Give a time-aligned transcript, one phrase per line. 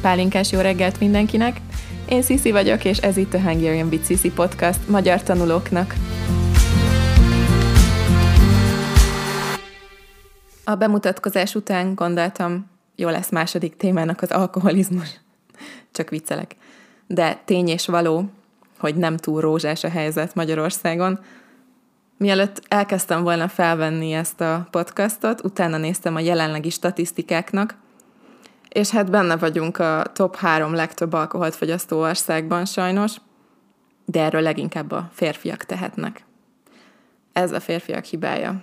[0.00, 1.60] Pálinkás jó reggelt mindenkinek!
[2.08, 5.94] Én Sisi vagyok, és ez itt a Hungarian with Sisi podcast magyar tanulóknak.
[10.64, 15.20] A bemutatkozás után gondoltam, jó lesz második témának az alkoholizmus.
[15.92, 16.56] Csak viccelek.
[17.06, 18.24] De tény és való,
[18.78, 21.18] hogy nem túl rózsás a helyzet Magyarországon.
[22.16, 27.74] Mielőtt elkezdtem volna felvenni ezt a podcastot, utána néztem a jelenlegi statisztikáknak,
[28.70, 33.16] és hát benne vagyunk a top három legtöbb alkoholt fogyasztó országban sajnos,
[34.04, 36.24] de erről leginkább a férfiak tehetnek.
[37.32, 38.62] Ez a férfiak hibája.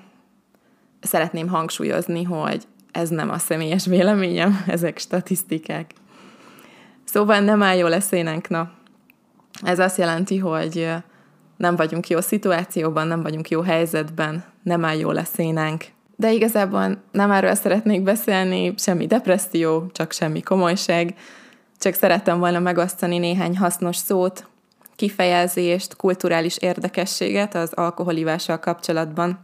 [0.99, 5.91] Szeretném hangsúlyozni, hogy ez nem a személyes véleményem, ezek statisztikák.
[7.03, 8.71] Szóval nem áll jól eszénenk, na.
[9.61, 10.93] Ez azt jelenti, hogy
[11.57, 15.85] nem vagyunk jó szituációban, nem vagyunk jó helyzetben, nem áll jól eszénenk,
[16.19, 21.15] de igazából nem erről szeretnék beszélni, semmi depresszió, csak semmi komolyság,
[21.79, 24.47] csak szerettem volna megosztani néhány hasznos szót,
[24.95, 29.39] kifejezést, kulturális érdekességet az alkoholívással kapcsolatban.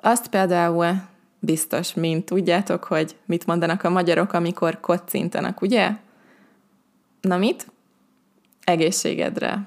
[0.00, 1.02] Azt például
[1.38, 5.90] biztos, mint tudjátok, hogy mit mondanak a magyarok, amikor kocintanak, ugye?
[7.20, 7.66] Na mit?
[8.64, 9.66] Egészségedre.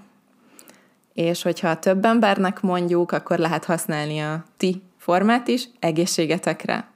[1.13, 6.87] És hogyha több embernek mondjuk, akkor lehet használni a ti formát is egészségetekre.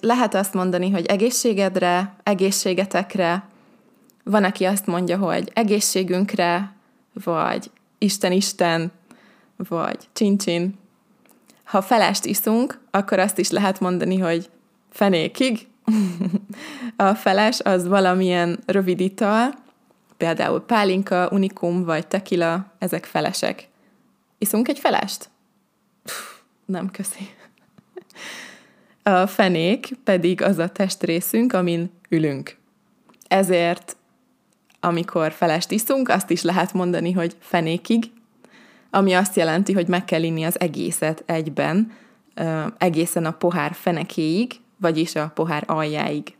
[0.00, 3.48] Lehet azt mondani, hogy egészségedre, egészségetekre,
[4.24, 6.74] van, aki azt mondja, hogy egészségünkre,
[7.24, 8.92] vagy Isten Isten,
[9.56, 10.78] vagy csincsin.
[11.64, 14.50] Ha felest iszunk, akkor azt is lehet mondani, hogy
[14.90, 15.66] fenékig.
[16.96, 19.54] a feles az valamilyen rövid ital,
[20.16, 23.68] például pálinka, unikum vagy tequila, ezek felesek.
[24.38, 25.30] Iszunk egy felest?
[26.04, 26.14] Pff,
[26.64, 27.38] nem köszi.
[29.02, 32.56] A fenék pedig az a testrészünk, amin ülünk.
[33.28, 33.96] Ezért,
[34.80, 38.10] amikor felest iszunk, azt is lehet mondani, hogy fenékig,
[38.90, 41.92] ami azt jelenti, hogy meg kell inni az egészet egyben,
[42.78, 46.36] egészen a pohár fenekéig, vagyis a pohár aljáig.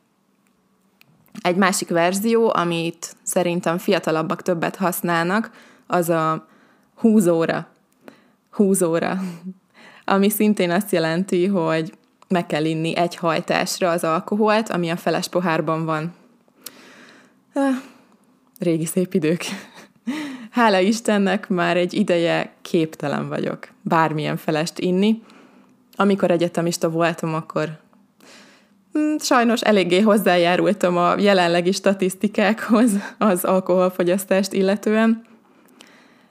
[1.41, 5.51] Egy másik verzió, amit szerintem fiatalabbak többet használnak,
[5.87, 6.47] az a
[6.95, 7.69] húzóra.
[8.51, 9.21] Húzóra
[10.05, 11.93] ami szintén azt jelenti, hogy
[12.29, 16.15] meg kell inni egy hajtásra az alkoholt, ami a feles pohárban van.
[18.59, 19.45] Régi szép idők.
[20.51, 25.23] Hála Istennek már egy ideje képtelen vagyok bármilyen felest inni.
[25.97, 27.69] Amikor egyetemista voltam, akkor
[28.93, 35.30] hm, sajnos eléggé hozzájárultam a jelenlegi statisztikákhoz az alkoholfogyasztást illetően,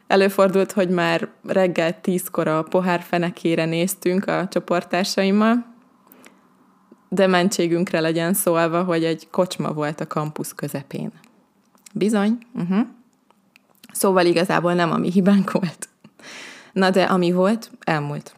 [0.09, 5.65] Előfordult, hogy már reggel tízkor a pohár fenekére néztünk a csoporttársaimmal,
[7.09, 11.11] de mentségünkre legyen szólva, hogy egy kocsma volt a kampusz közepén.
[11.93, 12.37] Bizony.
[12.53, 12.87] Uh-huh.
[13.91, 15.89] Szóval igazából nem a mi hibánk volt.
[16.73, 18.35] Na de ami volt, elmúlt.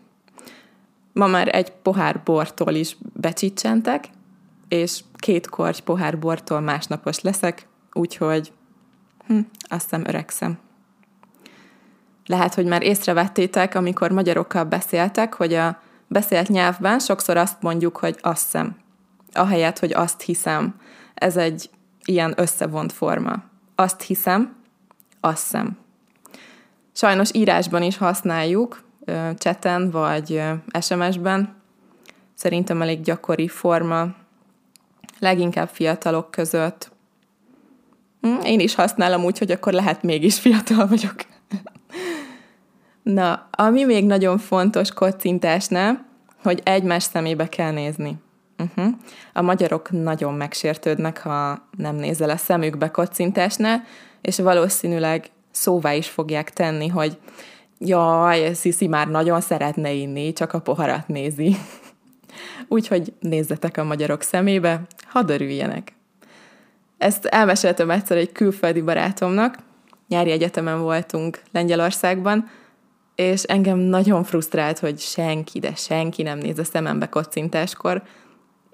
[1.14, 4.08] Ma már egy pohár bortól is becsicsentek,
[4.68, 8.52] és két korty pohár bortól másnapos leszek, úgyhogy
[9.28, 10.60] hm, azt hiszem öregszem.
[12.26, 18.18] Lehet, hogy már észrevettétek, amikor magyarokkal beszéltek, hogy a beszélt nyelvben sokszor azt mondjuk, hogy
[18.22, 18.76] azt hiszem,
[19.34, 20.76] ahelyett, hogy azt hiszem.
[21.14, 21.70] Ez egy
[22.06, 23.44] ilyen összevont forma.
[23.76, 24.56] Azt hiszem,
[25.20, 25.78] azt hiszem.
[26.94, 28.84] Sajnos írásban is használjuk,
[29.38, 30.42] cseten vagy
[30.82, 31.56] SMS-ben.
[32.34, 34.08] Szerintem elég gyakori forma,
[35.20, 36.92] leginkább fiatalok között.
[38.22, 41.16] Hm, én is használom úgy, hogy akkor lehet mégis fiatal vagyok.
[43.04, 46.06] Na, ami még nagyon fontos kocintásnál,
[46.44, 48.16] hogy egymás szemébe kell nézni.
[48.58, 48.94] Uh-huh.
[49.34, 53.84] A magyarok nagyon megsértődnek, ha nem nézel a szemükbe kocintásnál,
[54.22, 57.18] és valószínűleg szóvá is fogják tenni, hogy
[57.78, 61.56] jaj, Sziszi már nagyon szeretne inni, csak a poharat nézi.
[62.68, 65.94] Úgyhogy nézzetek a magyarok szemébe, hadd örüljenek.
[66.98, 69.58] Ezt elmeséltem egyszer egy külföldi barátomnak,
[70.08, 72.50] nyári egyetemen voltunk Lengyelországban,
[73.16, 78.04] és engem nagyon frusztrált, hogy senki, de senki nem néz a szemembe kocintáskor,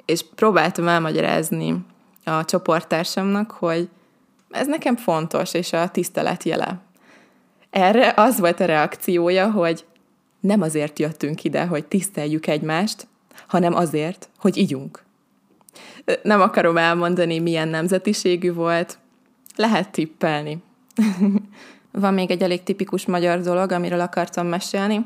[0.06, 1.86] és próbáltam elmagyarázni
[2.24, 3.90] a csoporttársamnak, hogy
[4.50, 6.80] ez nekem fontos, és a tisztelet jele.
[7.70, 9.86] Erre az volt a reakciója, hogy
[10.40, 13.08] nem azért jöttünk ide, hogy tiszteljük egymást,
[13.48, 15.04] hanem azért, hogy ígyunk.
[16.24, 18.98] Nem akarom elmondani, milyen nemzetiségű volt,
[19.56, 20.64] lehet tippelni.
[22.00, 25.06] Van még egy elég tipikus magyar dolog, amiről akartam mesélni.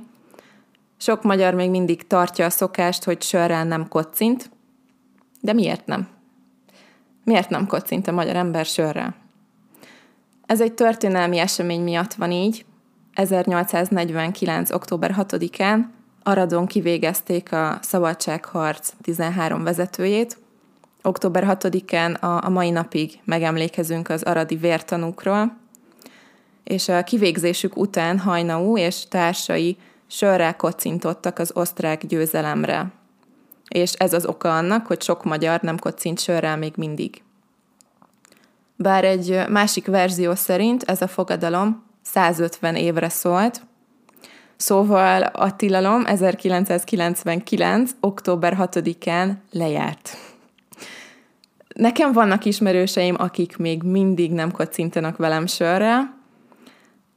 [0.98, 4.50] Sok magyar még mindig tartja a szokást, hogy sörrel nem kocint,
[5.42, 6.08] de miért nem?
[7.24, 9.16] Miért nem kocint a magyar ember sörrel?
[10.46, 12.66] Ez egy történelmi esemény miatt van így.
[13.14, 14.72] 1849.
[14.72, 15.86] október 6-án
[16.24, 20.38] Aradon kivégezték a Szabadságharc 13 vezetőjét.
[21.02, 25.60] Október 6-án a, a mai napig megemlékezünk az aradi vértanúkról,
[26.64, 29.78] és a kivégzésük után Hajnaú és társai
[30.08, 32.92] sörrel kocintottak az osztrák győzelemre.
[33.68, 37.24] És ez az oka annak, hogy sok magyar nem kocint sörrel még mindig.
[38.76, 43.62] Bár egy másik verzió szerint ez a fogadalom 150 évre szólt,
[44.62, 47.92] Szóval a tilalom 1999.
[48.00, 50.18] október 6-án lejárt.
[51.76, 56.21] Nekem vannak ismerőseim, akik még mindig nem kocintanak velem sörrel.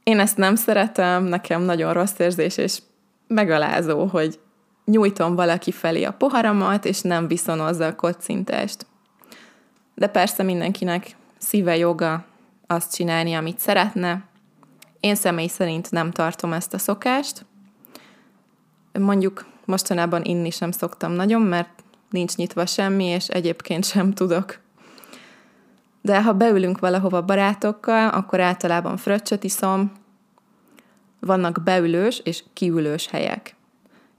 [0.05, 2.81] Én ezt nem szeretem, nekem nagyon rossz érzés, és
[3.27, 4.39] megalázó, hogy
[4.85, 8.85] nyújtom valaki felé a poharamat, és nem viszonozza a kocintást.
[9.95, 12.25] De persze mindenkinek szíve joga
[12.67, 14.23] azt csinálni, amit szeretne.
[14.99, 17.45] Én személy szerint nem tartom ezt a szokást.
[18.99, 24.59] Mondjuk mostanában inni sem szoktam nagyon, mert nincs nyitva semmi, és egyébként sem tudok.
[26.05, 29.91] De ha beülünk valahova barátokkal, akkor általában fröccsöt iszom.
[31.19, 33.55] Vannak beülős és kiülős helyek.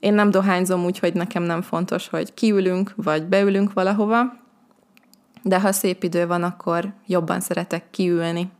[0.00, 4.36] Én nem dohányzom úgy, hogy nekem nem fontos, hogy kiülünk vagy beülünk valahova,
[5.42, 8.50] de ha szép idő van, akkor jobban szeretek kiülni.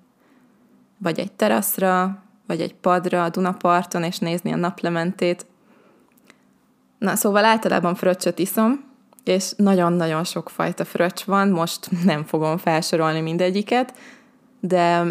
[0.98, 5.46] Vagy egy teraszra, vagy egy padra a Dunaparton, és nézni a naplementét.
[6.98, 8.84] Na, szóval általában fröccsöt iszom,
[9.28, 13.94] és nagyon-nagyon sok fajta fröccs van, most nem fogom felsorolni mindegyiket,
[14.60, 15.04] de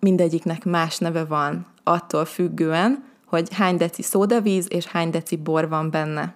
[0.00, 5.90] mindegyiknek más neve van, attól függően, hogy hány deci szódavíz és hány deci bor van
[5.90, 6.34] benne.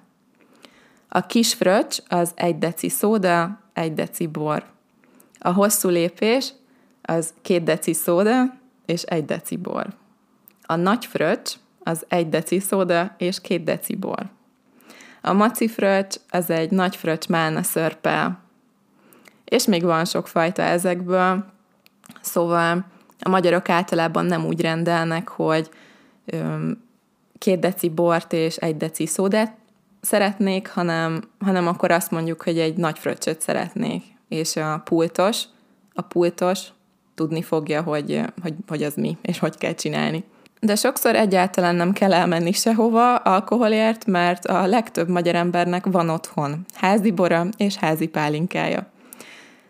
[1.08, 4.64] A kis fröccs az egy deci szóda, egy deci bor.
[5.38, 6.52] A hosszú lépés
[7.02, 8.54] az két deci szóda
[8.86, 9.86] és egy deci bor.
[10.62, 11.52] A nagy fröccs
[11.82, 14.30] az egy deci szóda és két deci bor.
[15.22, 18.40] A maci fröccs az egy nagy fröccs málna szörpel.
[19.44, 21.44] És még van sok fajta ezekből,
[22.20, 22.84] szóval
[23.20, 25.70] a magyarok általában nem úgy rendelnek, hogy
[26.24, 26.82] öm,
[27.38, 29.56] két deci bort és egy deci szódát
[30.00, 34.02] szeretnék, hanem, hanem akkor azt mondjuk, hogy egy nagy fröccsöt szeretnék.
[34.28, 35.42] És a pultos,
[35.94, 36.68] a pultos
[37.14, 40.24] tudni fogja, hogy, hogy, hogy az mi, és hogy kell csinálni.
[40.64, 46.64] De sokszor egyáltalán nem kell elmenni sehova alkoholért, mert a legtöbb magyar embernek van otthon
[46.74, 48.86] házi bora és házi pálinkája.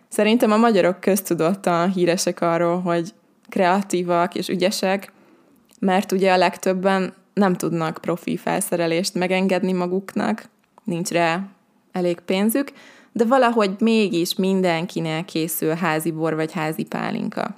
[0.08, 3.14] Szerintem a magyarok köztudottan híresek arról, hogy
[3.48, 5.12] kreatívak és ügyesek,
[5.78, 10.44] mert ugye a legtöbben nem tudnak profi felszerelést megengedni maguknak,
[10.84, 11.40] nincs rá
[11.92, 12.72] elég pénzük,
[13.12, 17.54] de valahogy mégis mindenkinek készül házi bor vagy házi pálinka.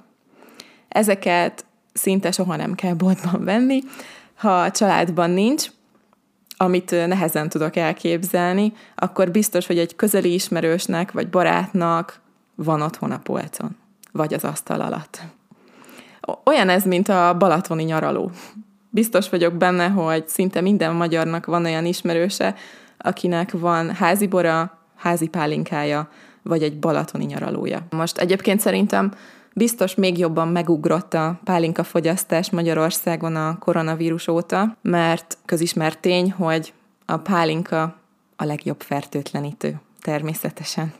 [0.87, 1.65] Ezeket
[1.97, 3.81] szinte soha nem kell boltban venni,
[4.35, 5.65] ha a családban nincs,
[6.57, 12.19] amit nehezen tudok elképzelni, akkor biztos, hogy egy közeli ismerősnek vagy barátnak
[12.55, 13.75] van otthon a polcon,
[14.11, 15.21] vagy az asztal alatt.
[16.45, 18.31] Olyan ez, mint a balatoni nyaraló.
[18.89, 22.55] Biztos vagyok benne, hogy szinte minden magyarnak van olyan ismerőse,
[22.97, 26.09] akinek van házi bora, házi pálinkája,
[26.41, 27.79] vagy egy balatoni nyaralója.
[27.89, 29.11] Most egyébként szerintem
[29.57, 36.73] biztos még jobban megugrott a pálinka fogyasztás Magyarországon a koronavírus óta, mert közismert tény, hogy
[37.05, 37.95] a pálinka
[38.35, 40.93] a legjobb fertőtlenítő, természetesen.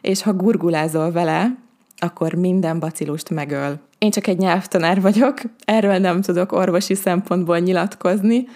[0.00, 1.56] És ha gurgulázol vele,
[1.96, 3.80] akkor minden bacilust megöl.
[3.98, 8.46] Én csak egy nyelvtanár vagyok, erről nem tudok orvosi szempontból nyilatkozni,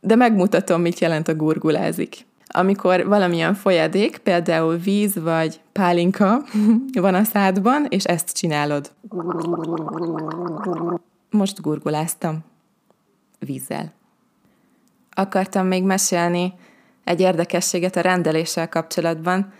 [0.00, 2.26] de megmutatom, mit jelent a gurgulázik.
[2.48, 6.42] Amikor valamilyen folyadék, például víz vagy pálinka
[6.92, 8.92] van a szádban, és ezt csinálod.
[11.30, 12.44] Most gurguláztam.
[13.38, 13.92] Vízzel.
[15.10, 16.52] Akartam még mesélni
[17.04, 19.52] egy érdekességet a rendeléssel kapcsolatban.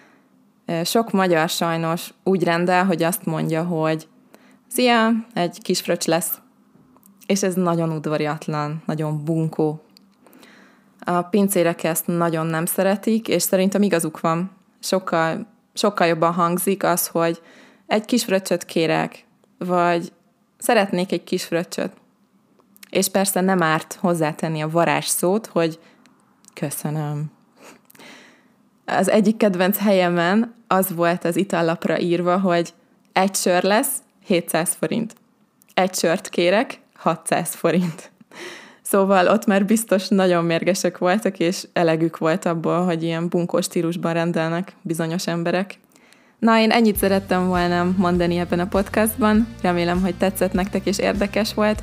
[0.84, 4.08] Sok magyar sajnos úgy rendel, hogy azt mondja, hogy
[4.68, 6.38] Szia, egy kis fröccs lesz.
[7.26, 9.85] És ez nagyon udvariatlan, nagyon bunkó.
[11.08, 14.50] A pincérek ezt nagyon nem szeretik, és szerintem igazuk van.
[14.80, 17.42] Sokkal, sokkal jobban hangzik az, hogy
[17.86, 19.24] egy kis fröccsöt kérek,
[19.58, 20.12] vagy
[20.58, 21.92] szeretnék egy kis fröccsöt.
[22.90, 25.78] És persze nem árt hozzátenni a varázs szót, hogy
[26.54, 27.24] köszönöm.
[28.84, 32.74] Az egyik kedvenc helyemen az volt az itallapra írva, hogy
[33.12, 35.14] egy sör lesz, 700 forint.
[35.74, 38.10] Egy sört kérek, 600 forint.
[38.88, 44.12] Szóval ott már biztos nagyon mérgesek voltak, és elegük volt abból, hogy ilyen bunkó stílusban
[44.12, 45.78] rendelnek bizonyos emberek.
[46.38, 49.48] Na, én ennyit szerettem volna mondani ebben a podcastban.
[49.62, 51.82] Remélem, hogy tetszett nektek és érdekes volt.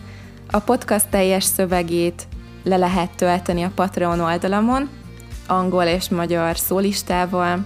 [0.52, 2.28] A podcast teljes szövegét
[2.64, 4.90] le lehet tölteni a Patreon oldalamon,
[5.48, 7.66] angol és magyar szólistával,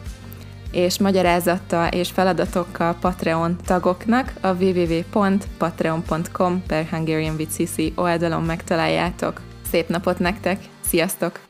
[0.72, 7.62] és magyarázattal és feladatokkal Patreon tagoknak a www.patreon.com per Hungarian with
[7.96, 9.42] oldalon megtaláljátok.
[9.72, 10.60] Szép napot nektek!
[10.82, 11.47] Sziasztok!